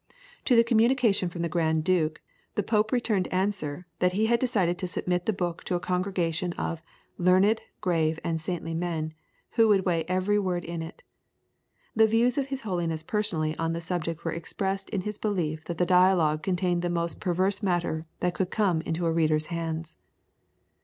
[0.45, 2.21] To the communication from the Grand Duke
[2.55, 6.53] the Pope returned answer, that he had decided to submit the book to a congregation
[6.53, 6.81] of
[7.19, 9.13] "learned, grave, and saintly men,"
[9.51, 11.03] who would weigh every word in it.
[11.95, 15.77] The views of his Holiness personally on the subject were expressed in his belief that
[15.77, 19.97] the Dialogue contained the most perverse matter that could come into a reader's hands.